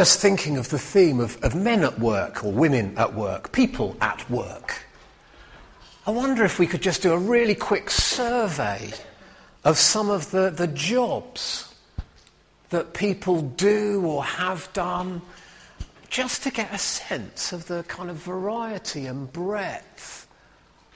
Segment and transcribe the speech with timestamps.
[0.00, 3.94] just thinking of the theme of, of men at work or women at work, people
[4.00, 4.82] at work.
[6.06, 8.94] I wonder if we could just do a really quick survey
[9.62, 11.74] of some of the, the jobs
[12.70, 15.20] that people do or have done,
[16.08, 20.26] just to get a sense of the kind of variety and breadth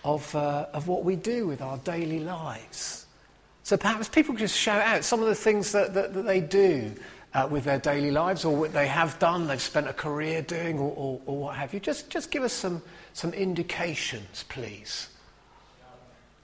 [0.02, 3.05] of, uh, of what we do with our daily lives.
[3.64, 6.41] So perhaps people could just shout out some of the things that, that, that they
[6.41, 6.95] do
[7.35, 10.79] uh, with their daily lives or what they have done, they've spent a career doing,
[10.79, 11.80] or, or, or what have you.
[11.80, 12.80] Just, just give us some,
[13.12, 15.09] some indications, please.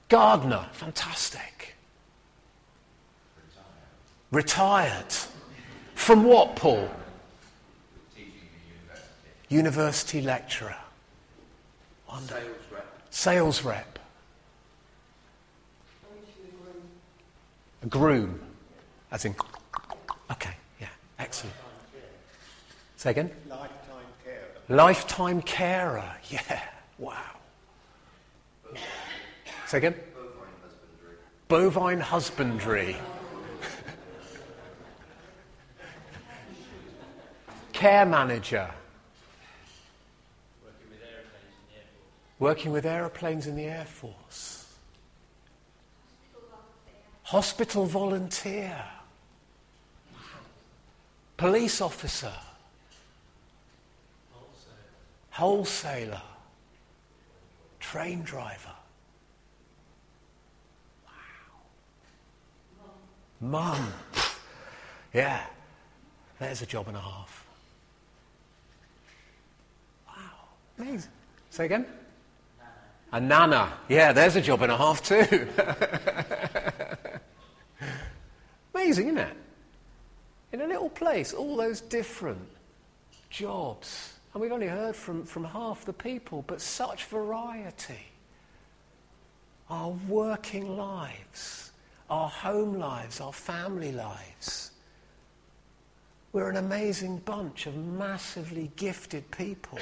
[0.09, 1.77] Gardener, fantastic.
[4.33, 5.15] Retired.
[5.95, 6.89] From what, Paul?
[9.49, 9.49] University.
[9.49, 10.21] university.
[10.23, 10.77] lecturer.
[12.09, 12.35] Wonder.
[12.35, 12.87] Sales rep.
[13.11, 13.99] Sales rep.
[17.83, 18.41] A groom.
[19.13, 19.35] As in.
[20.31, 20.55] Okay,
[22.97, 23.31] Say again?
[23.49, 24.47] Lifetime carer.
[24.69, 26.61] Lifetime carer, yeah,
[26.99, 27.17] wow.
[29.67, 29.95] Say again?
[31.49, 32.97] Bovine husbandry.
[37.73, 38.71] Care manager.
[42.39, 44.67] Working with aeroplanes in the Air Force.
[47.23, 48.85] Hospital volunteer.
[51.41, 52.35] Police officer.
[55.31, 56.21] Wholesaler.
[57.79, 58.77] Train driver.
[61.07, 61.13] Wow.
[63.41, 63.93] Mum.
[65.15, 65.41] Yeah,
[66.39, 67.47] there's a job and a half.
[70.09, 70.15] Wow,
[70.79, 71.11] amazing.
[71.49, 71.87] Say again?
[73.13, 73.73] A nana.
[73.89, 75.49] Yeah, there's a job and a half too.
[78.75, 79.37] amazing, isn't it?
[80.53, 82.47] In a little place, all those different
[83.29, 84.15] jobs.
[84.33, 88.07] And we've only heard from, from half the people, but such variety.
[89.69, 91.71] Our working lives
[92.11, 94.73] our home lives, our family lives.
[96.33, 99.79] We're an amazing bunch of massively gifted people.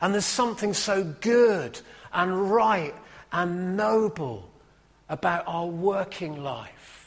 [0.00, 1.80] And there's something so good
[2.12, 2.94] and right
[3.32, 4.50] and noble
[5.08, 6.99] about our working life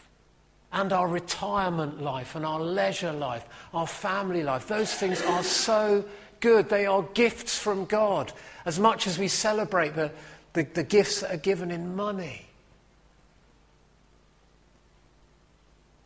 [0.74, 4.68] and our retirement life and our leisure life, our family life.
[4.68, 6.04] Those things are so
[6.40, 6.68] good.
[6.68, 8.34] They are gifts from God
[8.66, 10.12] as much as we celebrate the,
[10.54, 12.48] the, the gifts that are given in money.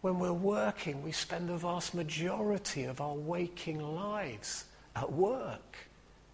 [0.02, 5.78] When we're working, we spend the vast majority of our waking lives at work.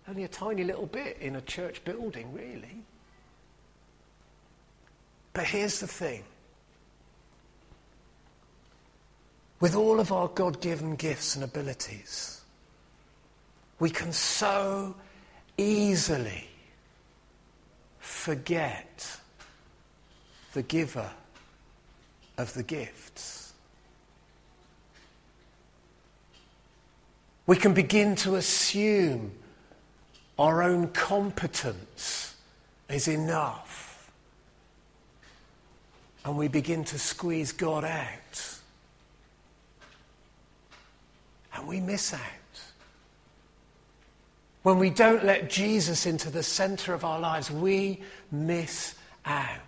[0.08, 2.84] Only a tiny little bit in a church building, really.
[5.34, 6.24] But here's the thing
[9.64, 12.42] with all of our God given gifts and abilities,
[13.80, 14.94] we can so
[15.58, 16.50] easily
[17.98, 19.22] forget
[20.52, 21.10] the giver
[22.38, 23.54] of the gifts.
[27.48, 29.32] We can begin to assume
[30.38, 32.36] our own competence
[32.90, 34.12] is enough.
[36.26, 38.53] And we begin to squeeze God out.
[41.56, 42.22] And we miss out.
[44.64, 49.60] When we don't let Jesus into the center of our lives, we miss out.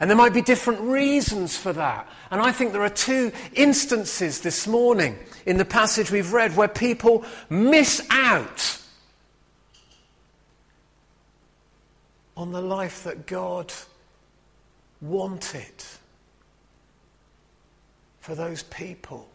[0.00, 2.08] And there might be different reasons for that.
[2.30, 6.68] And I think there are two instances this morning in the passage we've read where
[6.68, 8.80] people miss out
[12.36, 13.72] on the life that God
[15.00, 15.84] wanted
[18.20, 19.28] for those people.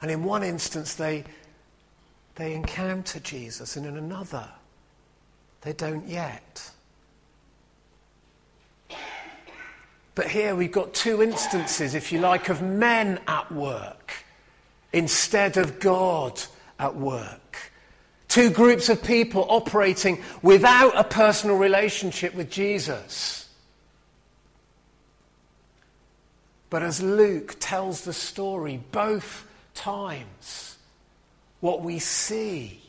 [0.00, 1.24] And in one instance, they,
[2.36, 4.48] they encounter Jesus, and in another,
[5.62, 6.70] they don't yet.
[10.14, 14.12] But here we've got two instances, if you like, of men at work
[14.92, 16.40] instead of God
[16.78, 17.72] at work.
[18.28, 23.48] Two groups of people operating without a personal relationship with Jesus.
[26.70, 29.47] But as Luke tells the story, both
[29.78, 30.76] times,
[31.60, 32.80] what we see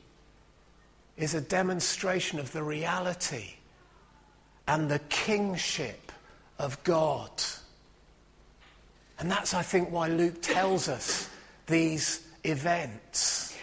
[1.17, 3.53] is a demonstration of the reality
[4.67, 6.11] and the kingship
[6.57, 7.31] of God.
[9.19, 11.29] And that's, I think, why Luke tells us
[11.67, 13.57] these events.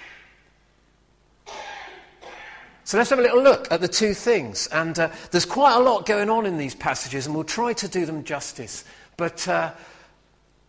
[2.84, 4.68] So let's have a little look at the two things.
[4.68, 7.88] And uh, there's quite a lot going on in these passages, and we'll try to
[7.88, 8.84] do them justice.
[9.16, 9.72] But uh,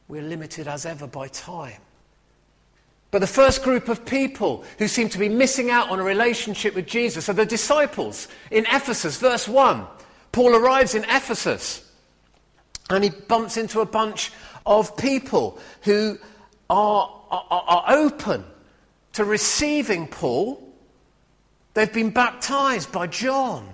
[0.07, 1.81] we're limited as ever by time.
[3.09, 6.75] But the first group of people who seem to be missing out on a relationship
[6.75, 9.17] with Jesus are the disciples in Ephesus.
[9.17, 9.85] Verse 1.
[10.31, 11.89] Paul arrives in Ephesus
[12.89, 14.31] and he bumps into a bunch
[14.65, 16.17] of people who
[16.69, 18.43] are, are, are open
[19.13, 20.61] to receiving Paul.
[21.73, 23.67] They've been baptized by John.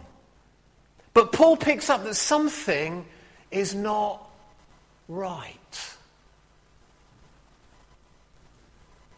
[1.14, 3.06] But Paul picks up that something
[3.52, 4.30] is not
[5.08, 5.60] right.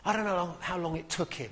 [0.06, 1.50] I don't know how long it took him.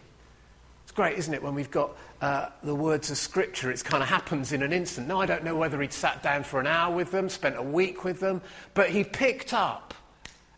[0.84, 4.10] It's great, isn't it, when we've got uh, the words of Scripture, it kind of
[4.10, 5.08] happens in an instant.
[5.08, 7.64] Now, I don't know whether he'd sat down for an hour with them, spent a
[7.64, 8.42] week with them,
[8.74, 9.94] but he picked up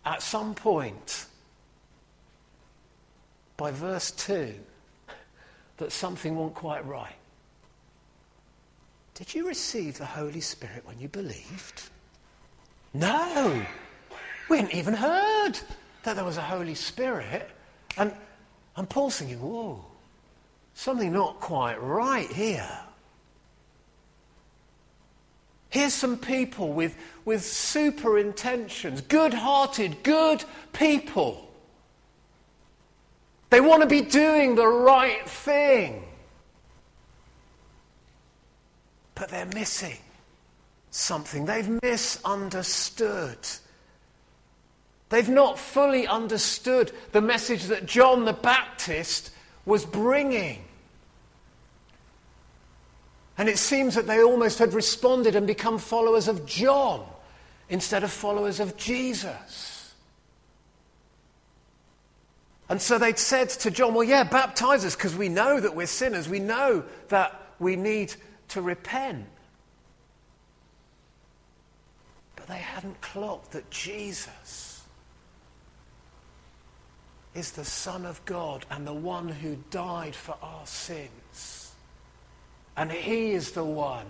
[0.06, 1.26] at some point
[3.58, 4.54] by verse 2
[5.78, 7.16] that something wasn't quite right.
[9.14, 11.84] Did you receive the Holy Spirit when you believed?
[12.94, 13.66] No.
[14.50, 15.54] We hadn't even heard
[16.04, 17.50] that there was a Holy Spirit.
[17.98, 18.14] And,
[18.76, 19.84] and Paul's thinking, whoa,
[20.74, 22.80] something not quite right here.
[25.70, 26.96] Here's some people with,
[27.26, 31.50] with super intentions, good hearted, good people.
[33.50, 36.04] They want to be doing the right thing.
[39.16, 39.98] But they're missing
[40.92, 41.46] something.
[41.46, 43.38] They've misunderstood.
[45.10, 49.32] They've not fully understood the message that John the Baptist
[49.66, 50.64] was bringing.
[53.38, 57.06] And it seems that they almost had responded and become followers of John
[57.70, 59.94] instead of followers of Jesus.
[62.68, 65.86] And so they'd said to John, Well, yeah, baptize us because we know that we're
[65.86, 66.28] sinners.
[66.28, 68.16] We know that we need
[68.50, 69.28] to repent.
[72.36, 74.75] But they hadn't clocked that Jesus
[77.36, 81.74] is the Son of God and the one who died for our sins.
[82.78, 84.06] And he is the one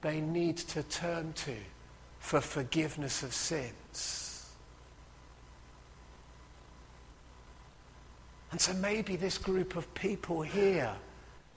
[0.00, 1.56] they need to turn to
[2.20, 4.54] for forgiveness of sins.
[8.50, 10.94] And so maybe this group of people here,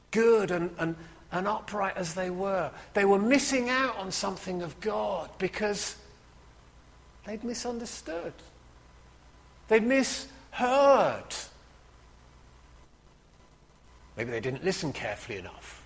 [0.10, 0.96] good and, and,
[1.32, 5.96] and upright as they were, they were missing out on something of God because
[7.26, 8.34] they'd misunderstood.
[9.68, 11.36] They'd mis heard.
[14.16, 15.84] Maybe they didn't listen carefully enough.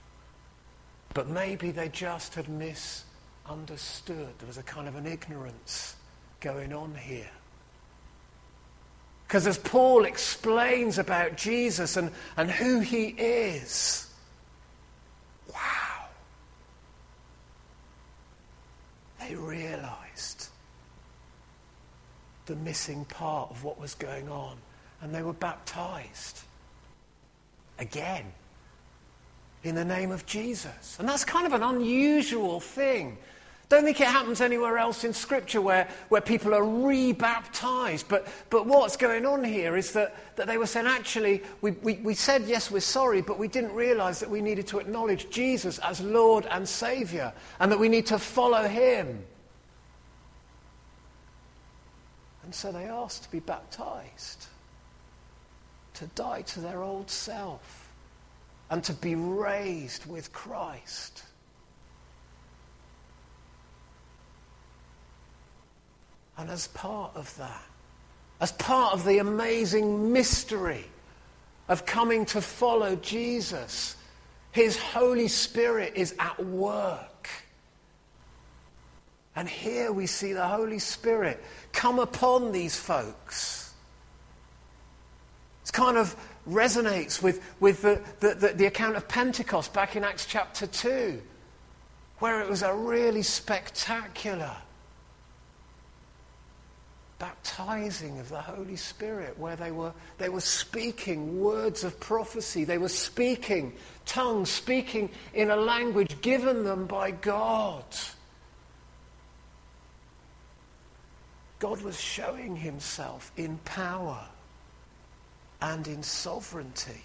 [1.14, 4.34] But maybe they just had misunderstood.
[4.38, 5.96] There was a kind of an ignorance
[6.42, 7.32] going on here.
[9.28, 14.08] Because as Paul explains about Jesus and, and who he is,
[15.52, 16.08] wow,
[19.20, 20.45] they realized
[22.46, 24.58] the missing part of what was going on.
[25.02, 26.42] And they were baptized
[27.80, 28.26] again
[29.64, 30.98] in the name of Jesus.
[31.00, 33.18] And that's kind of an unusual thing.
[33.68, 38.08] Don't think it happens anywhere else in Scripture where, where people are rebaptized.
[38.08, 41.96] But, but what's going on here is that, that they were saying, actually, we, we,
[41.96, 45.80] we said, yes, we're sorry, but we didn't realize that we needed to acknowledge Jesus
[45.80, 49.26] as Lord and Savior and that we need to follow Him.
[52.46, 54.46] And so they asked to be baptized,
[55.96, 57.92] to die to their old self,
[58.70, 61.24] and to be raised with Christ.
[66.38, 67.64] And as part of that,
[68.40, 70.86] as part of the amazing mystery
[71.68, 73.96] of coming to follow Jesus,
[74.52, 77.10] His Holy Spirit is at work
[79.36, 83.74] and here we see the Holy Spirit come upon these folks.
[85.66, 86.16] It kind of
[86.48, 91.22] resonates with, with the, the, the, the account of Pentecost back in Acts chapter 2,
[92.20, 94.56] where it was a really spectacular
[97.20, 102.64] baptizing of the Holy Spirit, where they were, they were speaking words of prophecy.
[102.64, 103.74] They were speaking
[104.06, 107.84] tongues, speaking in a language given them by God.
[111.60, 114.28] God was showing himself in power
[115.62, 117.02] and in sovereignty.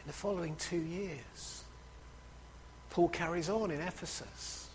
[0.00, 1.64] In the following two years,
[2.88, 4.70] Paul carries on in Ephesus.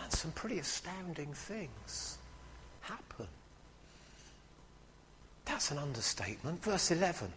[0.00, 2.18] And some pretty astounding things
[2.82, 3.26] happen.
[5.46, 6.62] That's an understatement.
[6.62, 7.32] Verse 11.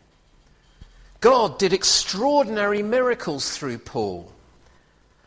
[1.22, 4.32] God did extraordinary miracles through Paul.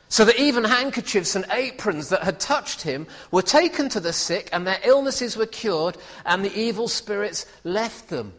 [0.09, 4.51] So that even handkerchiefs and aprons that had touched him were taken to the sick,
[4.53, 5.97] and their illnesses were cured,
[6.27, 8.35] and the evil spirits left them.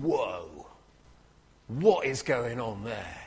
[0.00, 0.66] Whoa!
[1.66, 3.20] What is going on there?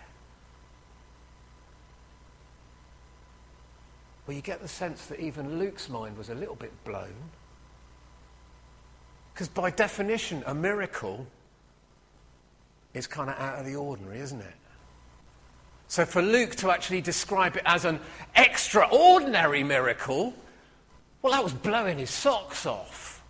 [4.25, 7.13] Well, you get the sense that even Luke's mind was a little bit blown.
[9.33, 11.25] Because by definition, a miracle
[12.93, 14.53] is kind of out of the ordinary, isn't it?
[15.87, 17.99] So for Luke to actually describe it as an
[18.35, 20.33] extraordinary miracle,
[21.21, 23.21] well, that was blowing his socks off.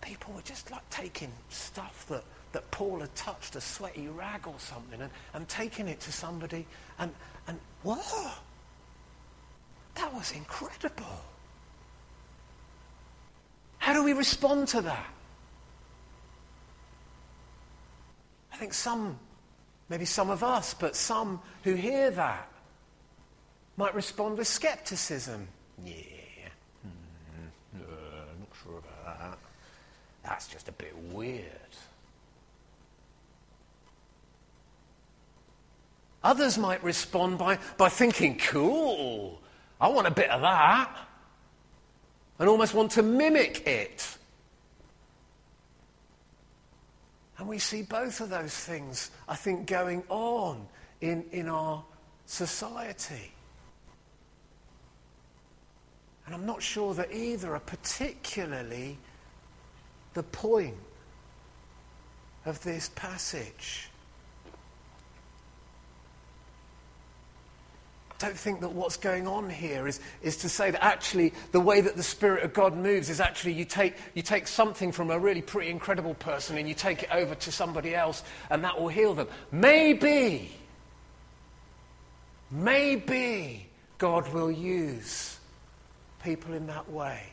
[0.00, 4.58] People were just like taking stuff that, that Paul had touched, a sweaty rag or
[4.58, 6.66] something, and, and taking it to somebody,
[6.98, 7.12] and,
[7.46, 8.32] and whoa,
[9.94, 11.20] that was incredible.
[13.82, 15.10] How do we respond to that?
[18.52, 19.18] I think some,
[19.88, 22.48] maybe some of us, but some who hear that
[23.76, 25.48] might respond with skepticism.
[25.84, 25.94] Yeah,
[26.86, 29.38] mm, I'm not sure about that.
[30.22, 31.50] That's just a bit weird.
[36.22, 39.40] Others might respond by, by thinking, cool,
[39.80, 40.96] I want a bit of that,
[42.38, 44.16] and almost want to mimic it.
[47.38, 50.66] And we see both of those things, I think, going on
[51.00, 51.84] in, in our
[52.26, 53.32] society.
[56.26, 58.96] And I'm not sure that either are particularly
[60.14, 60.76] the point
[62.44, 63.88] of this passage.
[68.22, 71.80] Don't think that what's going on here is, is to say that actually the way
[71.80, 75.18] that the Spirit of God moves is actually you take, you take something from a
[75.18, 78.88] really pretty incredible person and you take it over to somebody else and that will
[78.88, 79.26] heal them.
[79.50, 80.52] Maybe,
[82.48, 83.66] maybe
[83.98, 85.38] God will use
[86.22, 87.24] people in that way.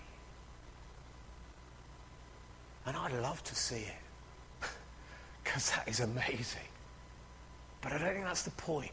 [2.87, 4.67] And I'd love to see it
[5.43, 6.61] because that is amazing.
[7.81, 8.91] But I don't think that's the point.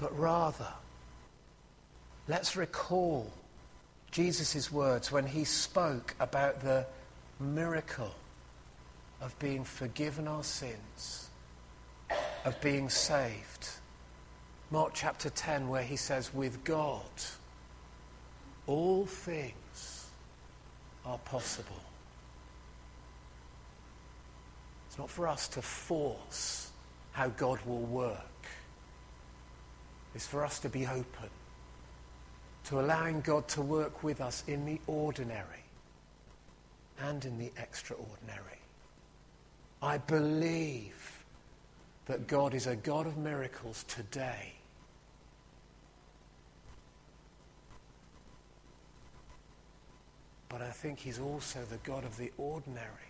[0.00, 0.72] But rather,
[2.26, 3.30] let's recall
[4.10, 6.86] Jesus' words when he spoke about the
[7.38, 8.14] miracle
[9.20, 11.28] of being forgiven our sins,
[12.46, 13.68] of being saved.
[14.70, 17.02] Mark chapter 10, where he says, With God,
[18.66, 20.08] all things
[21.04, 21.82] are possible.
[24.88, 26.70] It's not for us to force
[27.12, 28.16] how God will work
[30.14, 31.30] is for us to be open
[32.64, 35.64] to allowing God to work with us in the ordinary
[37.00, 38.60] and in the extraordinary.
[39.82, 41.24] I believe
[42.06, 44.52] that God is a God of miracles today.
[50.48, 53.09] But I think he's also the God of the ordinary.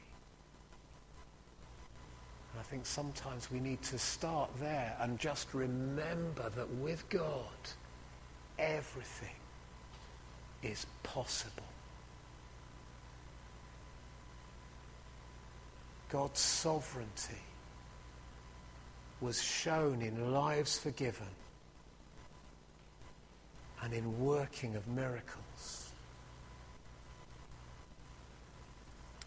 [2.59, 7.47] I think sometimes we need to start there and just remember that with God,
[8.59, 9.35] everything
[10.62, 11.62] is possible.
[16.11, 17.38] God's sovereignty
[19.21, 21.28] was shown in lives forgiven
[23.83, 25.90] and in working of miracles.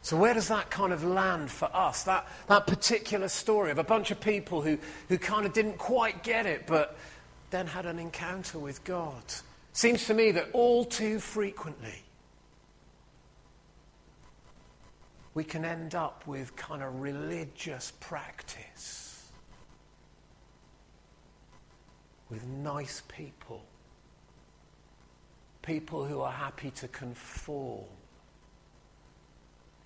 [0.03, 2.03] So, where does that kind of land for us?
[2.03, 6.24] That, that particular story of a bunch of people who, who kind of didn't quite
[6.24, 6.98] get it, but
[7.51, 9.24] then had an encounter with God.
[9.72, 12.03] Seems to me that all too frequently
[15.33, 19.31] we can end up with kind of religious practice,
[22.29, 23.63] with nice people,
[25.62, 27.86] people who are happy to conform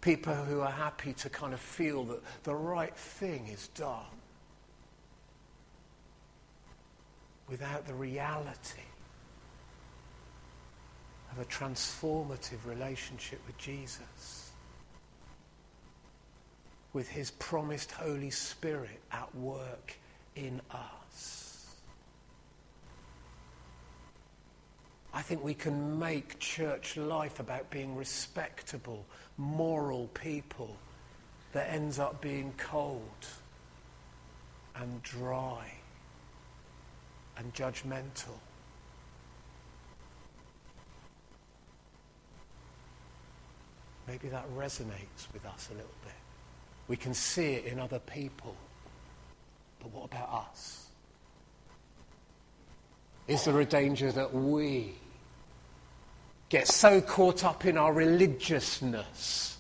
[0.07, 4.05] People who are happy to kind of feel that the right thing is done
[7.49, 8.87] without the reality
[11.29, 14.51] of a transformative relationship with Jesus,
[16.93, 19.93] with his promised Holy Spirit at work
[20.37, 21.46] in us.
[25.17, 29.03] I think we can make church life about being respectable
[29.35, 30.77] moral people
[31.53, 33.01] that ends up being cold
[34.75, 35.71] and dry
[37.35, 38.37] and judgmental.
[44.07, 46.13] maybe that resonates with us a little bit.
[46.87, 48.55] We can see it in other people.
[49.79, 50.85] But what about us?
[53.27, 54.93] Is there a danger that we
[56.49, 59.57] get so caught up in our religiousness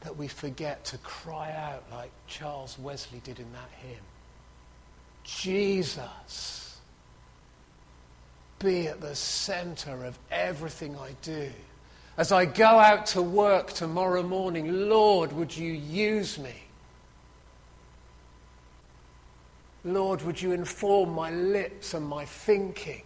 [0.00, 4.04] that we forget to cry out like Charles Wesley did in that hymn
[5.26, 6.78] Jesus,
[8.60, 11.50] be at the center of everything I do.
[12.16, 16.54] As I go out to work tomorrow morning, Lord, would you use me?
[19.84, 23.02] Lord, would you inform my lips and my thinking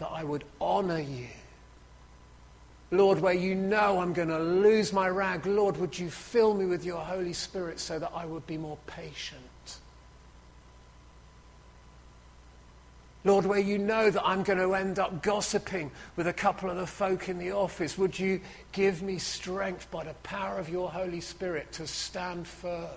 [0.00, 1.28] that I would honor you?
[2.90, 6.66] Lord, where you know I'm going to lose my rag, Lord, would you fill me
[6.66, 9.40] with your Holy Spirit so that I would be more patient?
[13.22, 16.78] Lord, where you know that I'm going to end up gossiping with a couple of
[16.78, 18.40] the folk in the office, would you
[18.72, 22.88] give me strength by the power of your Holy Spirit to stand firm?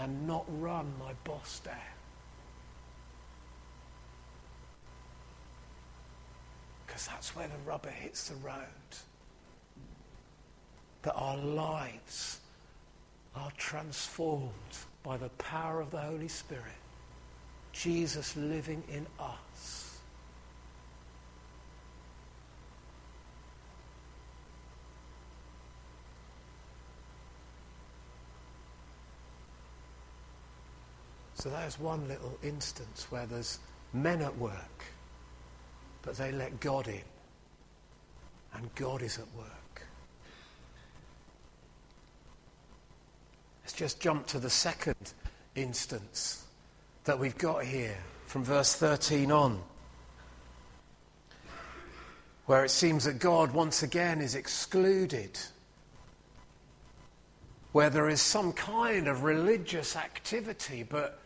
[0.00, 1.95] and not run my boss down.
[6.96, 8.54] Because that's where the rubber hits the road.
[11.02, 12.40] That our lives
[13.34, 14.50] are transformed
[15.02, 16.64] by the power of the Holy Spirit.
[17.74, 20.00] Jesus living in us.
[31.34, 33.58] So there's one little instance where there's
[33.92, 34.84] men at work,
[36.06, 37.02] but they let God in,
[38.54, 39.82] and God is at work.
[43.62, 45.12] Let's just jump to the second
[45.56, 46.46] instance
[47.04, 49.60] that we've got here from verse 13 on,
[52.46, 55.36] where it seems that God once again is excluded
[57.72, 61.18] where there is some kind of religious activity, but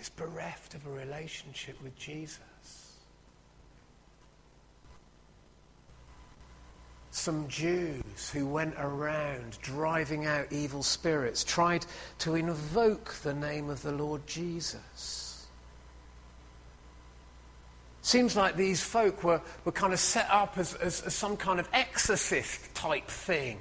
[0.00, 2.40] is bereft of a relationship with Jesus.
[7.28, 11.84] Some Jews who went around driving out evil spirits tried
[12.20, 15.46] to invoke the name of the Lord Jesus.
[18.00, 21.60] Seems like these folk were, were kind of set up as, as, as some kind
[21.60, 23.58] of exorcist type thing.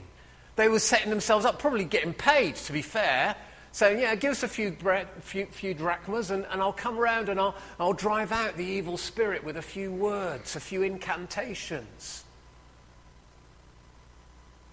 [0.56, 3.36] They were setting themselves up, probably getting paid, to be fair,
[3.74, 7.28] saying, Yeah, give us a few, bread, few, few drachmas and, and I'll come round
[7.28, 12.24] and I'll, I'll drive out the evil spirit with a few words, a few incantations.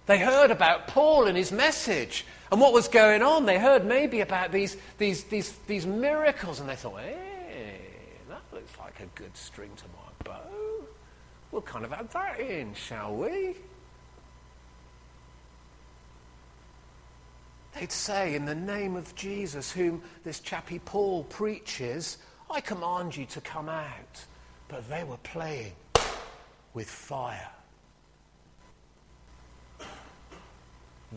[0.05, 3.45] They heard about Paul and his message and what was going on.
[3.45, 7.79] They heard maybe about these, these, these, these miracles and they thought, hey,
[8.29, 10.85] that looks like a good string to my bow.
[11.51, 13.55] We'll kind of add that in, shall we?
[17.75, 22.17] They'd say, In the name of Jesus, whom this chappie Paul preaches,
[22.49, 24.25] I command you to come out.
[24.67, 25.73] But they were playing
[26.73, 27.49] with fire.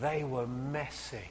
[0.00, 1.28] They were messing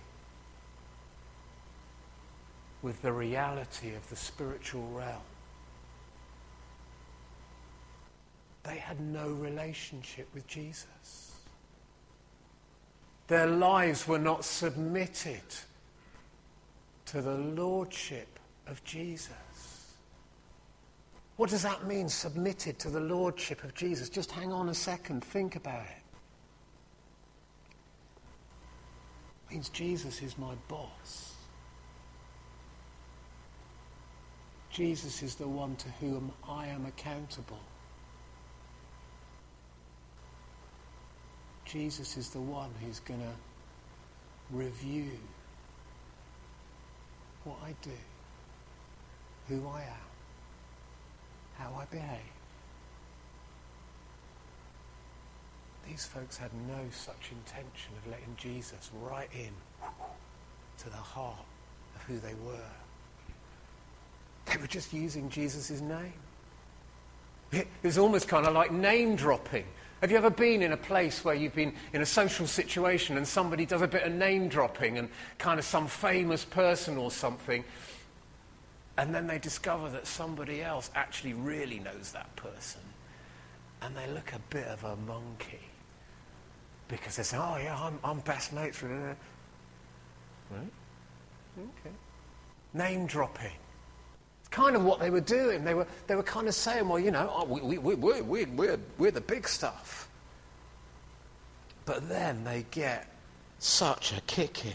[2.82, 5.22] with the reality of the spiritual realm.
[8.64, 11.40] They had no relationship with Jesus.
[13.28, 15.42] Their lives were not submitted
[17.06, 19.32] to the lordship of Jesus.
[21.38, 24.10] What does that mean, submitted to the lordship of Jesus?
[24.10, 26.07] Just hang on a second, think about it.
[29.50, 31.34] Means Jesus is my boss.
[34.70, 37.60] Jesus is the one to whom I am accountable.
[41.66, 45.12] Jesus is the one who's going to review
[47.44, 47.90] what I do,
[49.48, 50.08] who I am,
[51.58, 52.37] how I behave.
[55.90, 59.52] These folks had no such intention of letting Jesus right in
[60.80, 61.46] to the heart
[61.96, 62.72] of who they were.
[64.46, 66.14] They were just using Jesus' name.
[67.52, 69.66] It was almost kind of like name dropping.
[70.02, 73.28] Have you ever been in a place where you've been in a social situation and
[73.28, 77.64] somebody does a bit of name dropping and kind of some famous person or something,
[78.98, 82.82] and then they discover that somebody else actually really knows that person,
[83.82, 85.62] and they look a bit of a monkey
[86.88, 89.18] because they say, "Oh yeah, I'm, I'm best mates with her."
[90.52, 90.72] Right?
[91.60, 91.96] Okay.
[92.74, 93.52] Name dropping.
[94.42, 95.64] It's kind of what they were doing.
[95.64, 98.22] They were, they were kind of saying, well, you know, oh, we, we, we, we,
[98.22, 100.10] we, we're, we're the big stuff.
[101.86, 103.08] But then they get
[103.60, 104.74] such a kicking.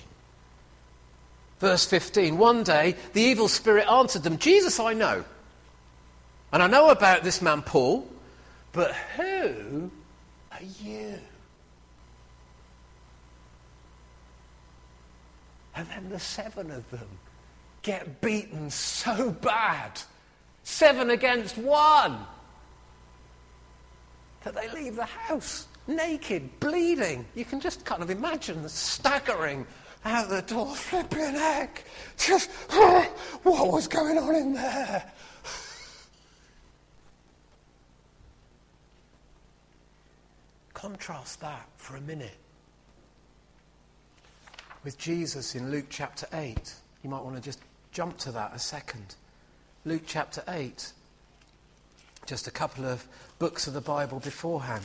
[1.61, 5.25] Verse 15 One day the evil spirit answered them, Jesus I know.
[6.53, 8.07] And I know about this man Paul,
[8.73, 9.91] but who
[10.51, 11.19] are you?
[15.83, 17.09] And then the seven of them
[17.83, 20.01] get beaten so bad,
[20.63, 22.19] seven against one,
[24.45, 27.27] that they leave the house naked, bleeding.
[27.35, 29.67] You can just kind of imagine the staggering
[30.05, 31.83] out the door, flipping heck.
[32.17, 32.49] Just,
[33.43, 35.11] what was going on in there?
[40.75, 42.37] Contrast that for a minute
[44.85, 46.75] with Jesus in Luke chapter 8.
[47.03, 47.61] You might want to just
[47.93, 49.15] jump to that a second.
[49.85, 50.93] Luke chapter 8.
[52.27, 53.07] Just a couple of
[53.39, 54.85] books of the Bible beforehand.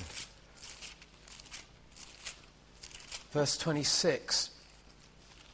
[3.31, 4.51] Verse 26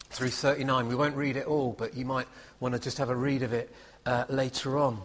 [0.10, 0.88] through 39.
[0.88, 2.28] We won't read it all, but you might
[2.60, 3.74] want to just have a read of it
[4.06, 5.02] uh, later on.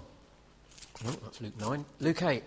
[1.06, 1.84] Oh, that's Luke 9.
[2.00, 2.42] Luke 8.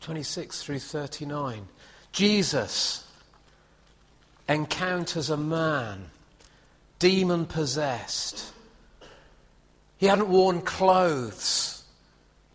[0.00, 1.68] 26 through 39.
[2.10, 3.06] Jesus
[4.48, 6.10] encounters a man,
[6.98, 8.52] demon possessed.
[9.98, 11.84] He hadn't worn clothes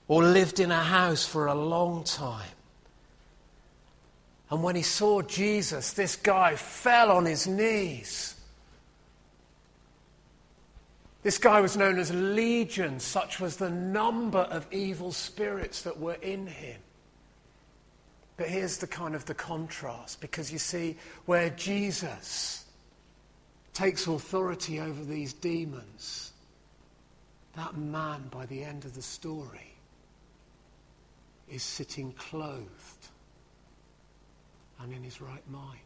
[0.08, 2.50] or lived in a house for a long time.
[4.50, 8.36] And when he saw Jesus, this guy fell on his knees.
[11.24, 16.14] This guy was known as Legion, such was the number of evil spirits that were
[16.14, 16.80] in him.
[18.38, 20.96] But here's the kind of the contrast, because you see,
[21.26, 22.66] where Jesus
[23.74, 26.32] takes authority over these demons,
[27.56, 29.74] that man, by the end of the story,
[31.50, 33.08] is sitting clothed
[34.82, 35.80] and in his right mind.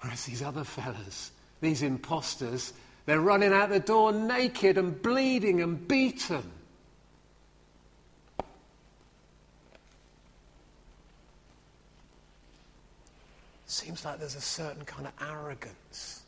[0.00, 2.72] Whereas these other fellas, these imposters,
[3.04, 6.50] they're running out the door naked and bleeding and beaten.
[13.80, 16.24] Seems like there's a certain kind of arrogance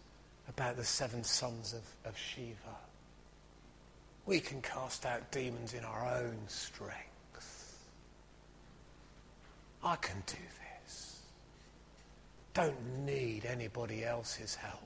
[0.49, 2.75] about the seven sons of, of Sceva.
[4.25, 7.77] We can cast out demons in our own strength.
[9.85, 10.38] I can do
[10.87, 11.21] this.
[12.55, 14.81] Don't need anybody else's help.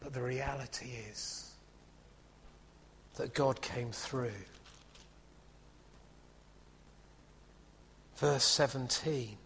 [0.00, 1.54] But the reality is
[3.14, 4.32] that God came through.
[8.20, 9.38] Verse 17.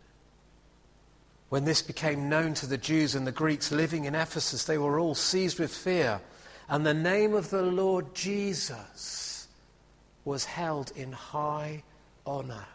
[1.48, 4.98] When this became known to the Jews and the Greeks living in Ephesus, they were
[4.98, 6.20] all seized with fear.
[6.68, 9.46] And the name of the Lord Jesus
[10.24, 11.84] was held in high
[12.26, 12.66] honor.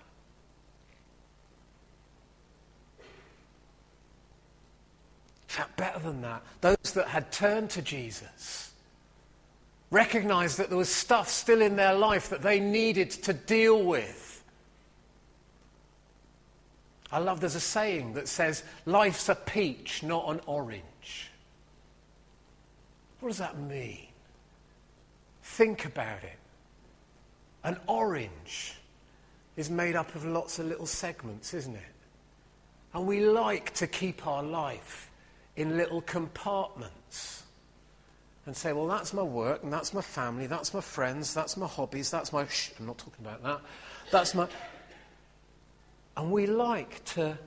[2.99, 3.05] In
[5.47, 8.71] fact, better than that, those that had turned to Jesus
[9.91, 14.28] recognized that there was stuff still in their life that they needed to deal with.
[17.11, 21.31] I love there's a saying that says, Life's a peach, not an orange.
[23.19, 24.07] What does that mean?
[25.41, 26.37] Think about it.
[27.63, 28.75] An orange
[29.57, 31.81] is made up of lots of little segments, isn't it?
[32.93, 35.11] And we like to keep our life
[35.55, 37.43] in little compartments
[38.45, 41.67] and say, well, that's my work, and that's my family, that's my friends, that's my
[41.67, 42.47] hobbies, that's my.
[42.47, 43.61] Shh, I'm not talking about that.
[44.11, 44.47] That's my.
[46.19, 47.37] And we like to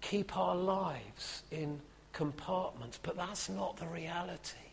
[0.00, 1.80] keep our lives in
[2.12, 4.68] compartments, but that's not the reality.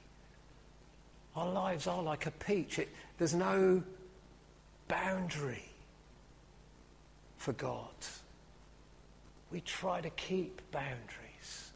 [1.36, 2.78] Our lives are like a peach.
[2.78, 3.82] It, there's no
[4.88, 5.65] boundary
[7.38, 7.89] for God.
[9.52, 11.72] We try to keep boundaries.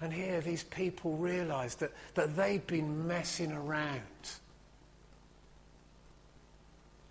[0.00, 4.00] And here these people realize that, that they've been messing around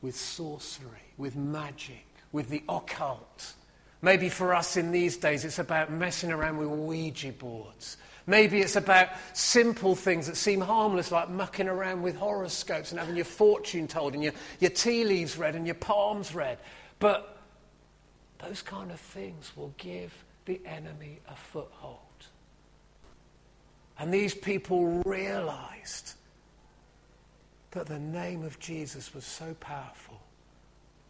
[0.01, 3.53] with sorcery, with magic, with the occult.
[4.01, 8.77] Maybe for us in these days, it's about messing around with Ouija boards Maybe it's
[8.77, 13.87] about simple things that seem harmless, like mucking around with horoscopes and having your fortune
[13.87, 16.57] told and your, your tea leaves read and your palms read.
[16.99, 17.37] But
[18.39, 20.13] those kind of things will give
[20.45, 21.99] the enemy a foothold.
[23.99, 26.13] And these people realized
[27.71, 30.21] that the name of Jesus was so powerful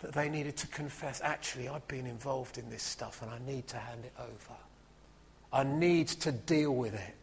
[0.04, 3.68] that they needed to confess actually, I've been involved in this stuff and I need
[3.70, 4.60] to hand it over.
[5.52, 7.16] I need to deal with it.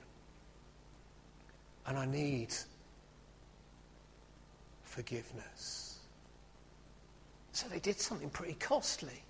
[1.87, 2.55] And I need
[4.83, 5.99] forgiveness.
[7.53, 9.23] So they did something pretty costly.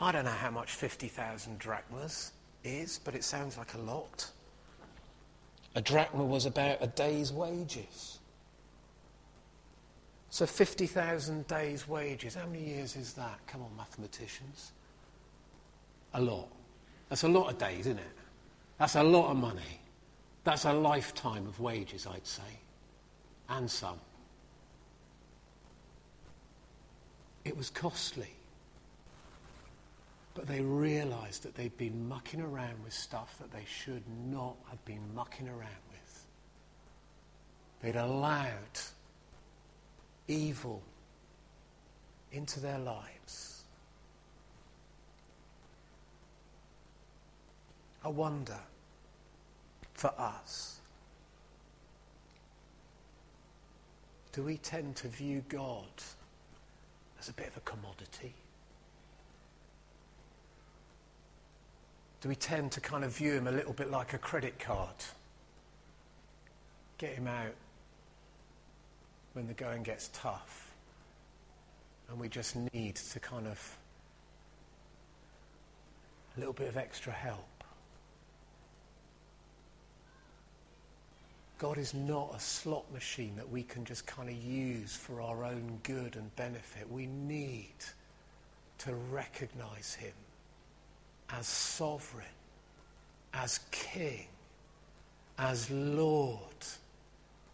[0.00, 2.32] I don't know how much 50,000 drachmas
[2.64, 4.28] is, but it sounds like a lot.
[5.76, 8.19] A drachma was about a day's wages.
[10.30, 12.36] So 50,000 days' wages.
[12.36, 13.38] How many years is that?
[13.48, 14.72] Come on, mathematicians.
[16.14, 16.48] A lot.
[17.08, 18.16] That's a lot of days, isn't it?
[18.78, 19.80] That's a lot of money.
[20.44, 22.42] That's a lifetime of wages, I'd say.
[23.48, 23.98] And some.
[27.44, 28.30] It was costly.
[30.34, 34.82] But they realized that they'd been mucking around with stuff that they should not have
[34.84, 36.26] been mucking around with.
[37.82, 38.78] They'd allowed
[40.30, 40.82] evil
[42.32, 43.64] into their lives.
[48.04, 48.58] I wonder
[49.94, 50.80] for us,
[54.32, 55.84] do we tend to view God
[57.18, 58.32] as a bit of a commodity?
[62.22, 64.94] Do we tend to kind of view him a little bit like a credit card?
[66.98, 67.54] Get him out
[69.32, 70.70] when the going gets tough
[72.10, 73.76] and we just need to kind of
[76.36, 77.46] a little bit of extra help.
[81.58, 85.44] God is not a slot machine that we can just kind of use for our
[85.44, 86.90] own good and benefit.
[86.90, 87.74] We need
[88.78, 90.14] to recognize Him
[91.28, 92.24] as sovereign,
[93.34, 94.26] as King,
[95.38, 96.40] as Lord,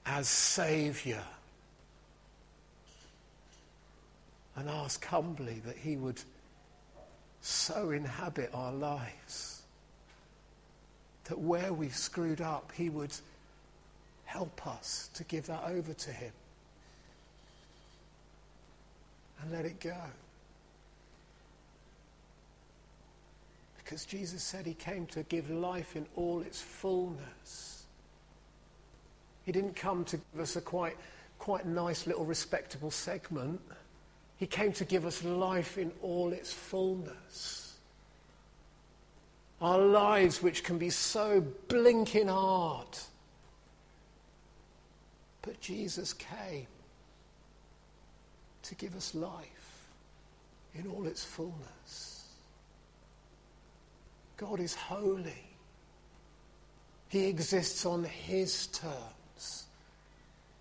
[0.06, 1.24] as Saviour.
[4.56, 6.20] And ask humbly that He would
[7.40, 9.62] so inhabit our lives
[11.24, 13.12] that where we've screwed up, He would
[14.24, 16.32] help us to give that over to Him
[19.42, 19.96] and let it go.
[23.76, 27.84] Because Jesus said he came to give life in all its fullness.
[29.44, 30.96] He didn't come to give us a quite,
[31.38, 33.60] quite nice little respectable segment.
[34.36, 37.74] He came to give us life in all its fullness.
[39.60, 42.98] Our lives, which can be so blinking hard.
[45.40, 46.66] But Jesus came
[48.62, 49.88] to give us life
[50.74, 52.28] in all its fullness.
[54.36, 55.44] God is holy.
[57.08, 59.66] He exists on His terms,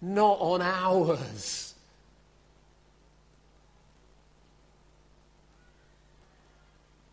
[0.02, 1.75] not on ours.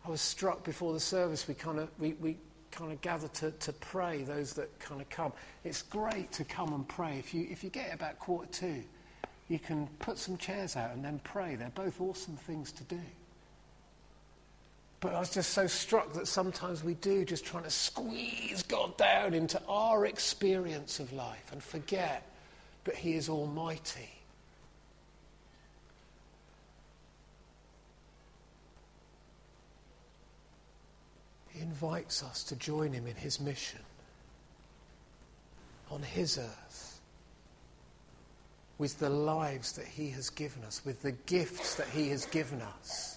[0.05, 1.47] I was struck before the service.
[1.47, 2.37] We kind of we, we
[2.71, 4.23] kind of gather to, to pray.
[4.23, 5.31] Those that kind of come,
[5.63, 7.17] it's great to come and pray.
[7.19, 8.83] If you if you get about quarter to,
[9.47, 11.55] you can put some chairs out and then pray.
[11.55, 13.01] They're both awesome things to do.
[14.99, 18.95] But I was just so struck that sometimes we do just trying to squeeze God
[18.95, 22.25] down into our experience of life and forget
[22.85, 24.22] that He is Almighty.
[31.53, 33.81] He invites us to join Him in His mission
[35.89, 36.99] on His earth
[38.77, 42.61] with the lives that He has given us, with the gifts that He has given
[42.61, 43.13] us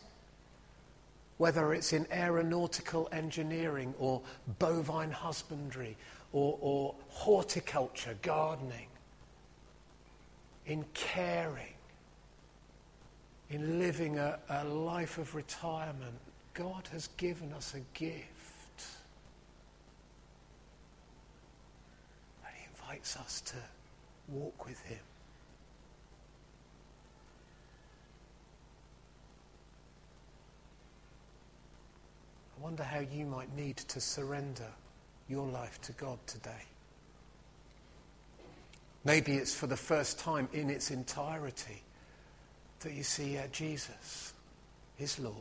[1.38, 4.22] whether it's in aeronautical engineering or
[4.58, 5.96] bovine husbandry
[6.32, 8.88] or, or horticulture, gardening,
[10.66, 11.74] in caring,
[13.50, 16.18] in living a, a life of retirement.
[16.56, 18.86] God has given us a gift.
[22.44, 23.56] And He invites us to
[24.28, 24.98] walk with Him.
[32.58, 34.72] I wonder how you might need to surrender
[35.28, 36.64] your life to God today.
[39.04, 41.82] Maybe it's for the first time in its entirety
[42.80, 44.32] that you see yeah, Jesus
[44.98, 45.34] is Lord.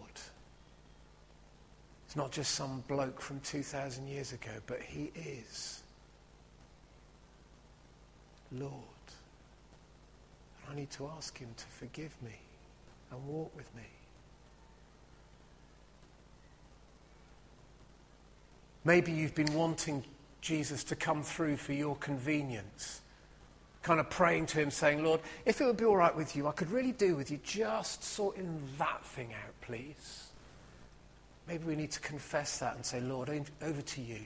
[2.16, 5.84] It's not just some bloke from 2,000 years ago, but he is
[8.54, 8.72] Lord.
[10.64, 12.40] And I need to ask him to forgive me
[13.12, 13.84] and walk with me.
[18.86, 20.02] Maybe you've been wanting
[20.40, 23.02] Jesus to come through for your convenience
[23.84, 26.48] kind of praying to Him, saying, Lord, if it would be all right with you,
[26.48, 30.30] I could really do with you just sorting that thing out, please.
[31.48, 33.30] Maybe we need to confess that and say, Lord,
[33.62, 34.20] over to you.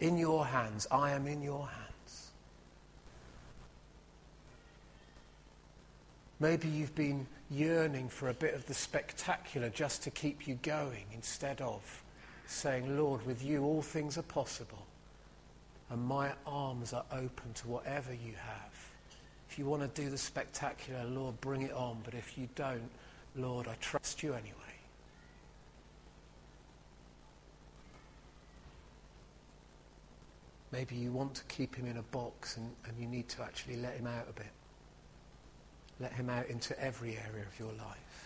[0.00, 0.86] In your hands.
[0.90, 2.30] I am in your hands.
[6.38, 11.04] Maybe you've been yearning for a bit of the spectacular just to keep you going
[11.14, 12.02] instead of
[12.46, 14.86] saying, Lord, with you all things are possible
[15.90, 18.90] and my arms are open to whatever you have.
[19.48, 21.98] If you want to do the spectacular, Lord, bring it on.
[22.04, 22.90] But if you don't,
[23.36, 24.65] Lord, I trust you anyway.
[30.76, 33.76] Maybe you want to keep him in a box and, and you need to actually
[33.76, 34.52] let him out a bit.
[35.98, 38.25] Let him out into every area of your life.